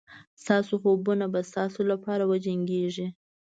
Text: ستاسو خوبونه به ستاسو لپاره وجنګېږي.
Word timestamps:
ستاسو 0.41 0.73
خوبونه 0.83 1.25
به 1.33 1.39
ستاسو 1.51 1.81
لپاره 1.91 2.23
وجنګېږي. 2.31 3.07